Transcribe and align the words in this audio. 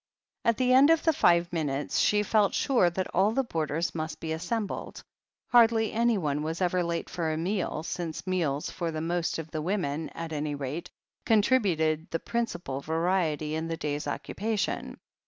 At 0.43 0.57
the 0.57 0.73
end 0.73 0.89
of 0.89 1.03
the 1.03 1.13
five 1.13 1.53
minutes 1.53 1.99
she 1.99 2.23
felt 2.23 2.55
sure 2.55 2.89
that 2.89 3.07
all 3.13 3.33
the 3.33 3.43
boarders 3.43 3.93
must 3.93 4.19
be 4.19 4.31
assembled. 4.31 5.03
Hardly 5.49 5.93
anyone 5.93 6.41
was 6.41 6.59
ever 6.59 6.83
late 6.83 7.07
for 7.07 7.31
a 7.31 7.37
meal, 7.37 7.83
since 7.83 8.25
meals 8.25 8.71
for 8.71 8.91
most 8.99 9.37
of 9.37 9.51
the 9.51 9.61
women, 9.61 10.09
at 10.15 10.33
any 10.33 10.55
rate, 10.55 10.89
contributed 11.27 12.09
the 12.09 12.17
principal 12.19 12.81
variety 12.81 13.53
in 13.53 13.67
the 13.67 13.77
day's 13.77 14.07
occupation. 14.07 14.97